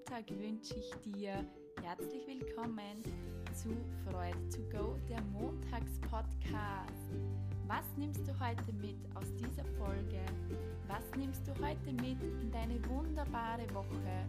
[0.00, 1.44] Montag wünsche ich dir
[1.82, 3.02] herzlich willkommen
[3.52, 3.68] zu
[4.04, 7.10] Freude to Go, der Montagspodcast.
[7.66, 10.20] Was nimmst du heute mit aus dieser Folge?
[10.88, 14.26] Was nimmst du heute mit in deine wunderbare Woche?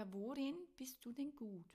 [0.00, 1.66] Ja, worin bist du denn gut?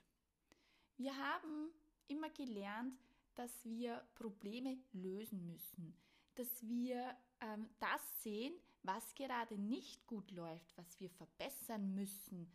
[0.96, 1.70] Wir haben
[2.08, 2.98] immer gelernt,
[3.36, 5.96] dass wir Probleme lösen müssen,
[6.34, 8.52] dass wir ähm, das sehen,
[8.82, 12.50] was gerade nicht gut läuft, was wir verbessern müssen,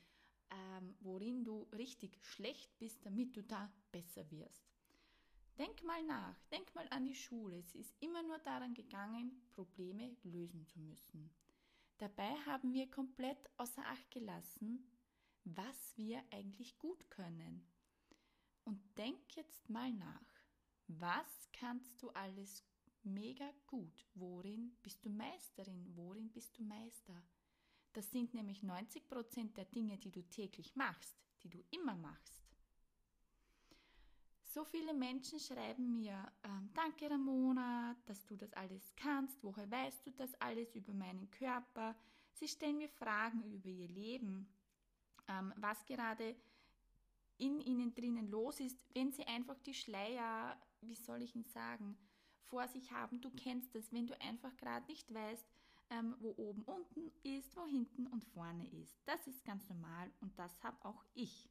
[0.50, 4.70] ähm, worin du richtig schlecht bist, damit du da besser wirst.
[5.58, 7.60] Denk mal nach, denk mal an die Schule.
[7.60, 11.32] Es ist immer nur daran gegangen, Probleme lösen zu müssen.
[11.98, 14.86] Dabei haben wir komplett außer Acht gelassen,
[15.44, 17.66] was wir eigentlich gut können.
[18.64, 20.42] Und denk jetzt mal nach.
[20.88, 22.64] Was kannst du alles
[23.04, 24.06] mega gut?
[24.14, 25.96] Worin bist du Meisterin?
[25.96, 27.24] Worin bist du Meister?
[27.94, 32.42] Das sind nämlich 90 Prozent der Dinge, die du täglich machst, die du immer machst.
[34.44, 40.06] So viele Menschen schreiben mir, äh, danke Ramona, dass du das alles kannst, woher weißt
[40.06, 41.96] du das alles über meinen Körper?
[42.34, 44.50] Sie stellen mir Fragen über ihr Leben
[45.32, 46.36] ähm, was gerade
[47.38, 51.98] in ihnen drinnen los ist, wenn sie einfach die Schleier, wie soll ich ihn sagen,
[52.44, 53.22] vor sich haben.
[53.22, 55.48] Du kennst das, wenn du einfach gerade nicht weißt,
[55.90, 59.02] ähm, wo oben unten ist, wo hinten und vorne ist.
[59.06, 61.50] Das ist ganz normal und das habe auch ich.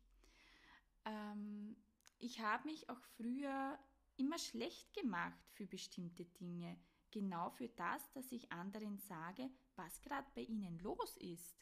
[1.05, 1.77] Ähm,
[2.19, 3.79] ich habe mich auch früher
[4.17, 6.79] immer schlecht gemacht für bestimmte Dinge.
[7.11, 11.57] Genau für das, dass ich anderen sage, was gerade bei ihnen los ist.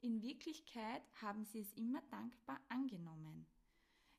[0.00, 3.46] In Wirklichkeit haben sie es immer dankbar angenommen.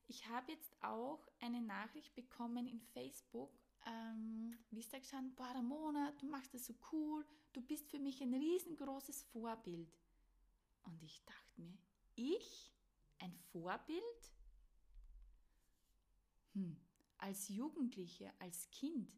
[0.08, 3.52] Ich habe jetzt auch eine Nachricht bekommen in Facebook,
[3.86, 8.00] ähm, wie ist da gestanden, boah Ramona, du machst das so cool, du bist für
[8.00, 9.96] mich ein riesengroßes Vorbild.
[10.84, 11.78] Und ich dachte mir,
[12.16, 12.74] ich?
[13.20, 14.32] Ein Vorbild?
[16.54, 16.78] Hm,
[17.18, 19.12] als Jugendliche, als Kind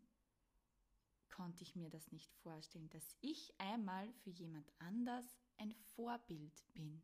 [1.52, 5.26] konnte ich mir das nicht vorstellen, dass ich einmal für jemand anders
[5.58, 7.04] ein Vorbild bin.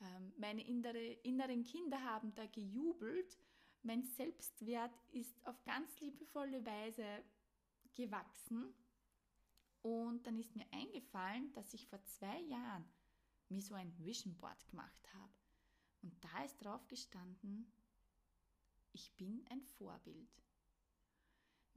[0.00, 3.36] Ähm, meine innere, inneren Kinder haben da gejubelt.
[3.82, 7.24] Mein Selbstwert ist auf ganz liebevolle Weise
[7.96, 8.72] gewachsen.
[9.82, 12.84] Und dann ist mir eingefallen, dass ich vor zwei Jahren
[13.48, 15.32] mir so ein Vision Board gemacht habe.
[16.02, 17.72] Und da ist drauf gestanden,
[18.92, 20.30] ich bin ein Vorbild.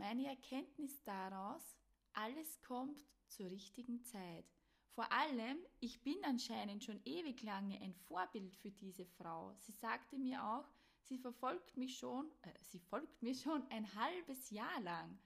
[0.03, 1.77] Meine Erkenntnis daraus,
[2.11, 4.43] alles kommt zur richtigen Zeit.
[4.89, 9.53] Vor allem, ich bin anscheinend schon ewig lange ein Vorbild für diese Frau.
[9.59, 10.67] Sie sagte mir auch,
[11.03, 15.17] sie verfolgt mich schon, äh, sie folgt mir schon ein halbes Jahr lang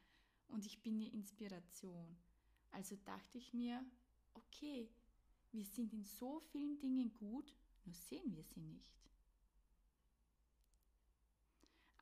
[0.47, 2.15] und ich bin ihr Inspiration.
[2.69, 3.83] Also dachte ich mir,
[4.35, 4.91] okay,
[5.53, 7.51] wir sind in so vielen Dingen gut,
[7.83, 9.09] nur sehen wir sie nicht.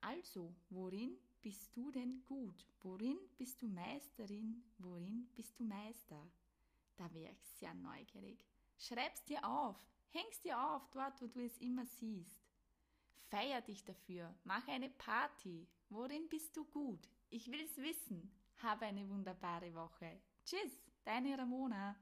[0.02, 2.66] Also, worin bist du denn gut?
[2.81, 4.63] Worin bist du Meisterin?
[4.79, 6.28] Worin bist du Meister?
[6.95, 8.44] Da wäre ich sehr neugierig.
[8.79, 9.78] Schreib's dir auf,
[10.09, 12.44] häng's dir auf, dort, wo du es immer siehst.
[13.29, 15.67] Feier dich dafür, mach eine Party.
[15.89, 17.07] Worin bist du gut?
[17.29, 18.35] Ich will's wissen.
[18.63, 20.19] Habe eine wunderbare Woche.
[20.45, 21.95] Tschüss, deine Ramona.